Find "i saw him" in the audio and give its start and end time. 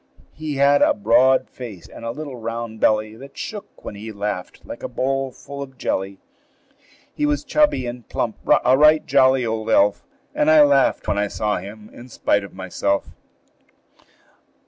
11.19-11.87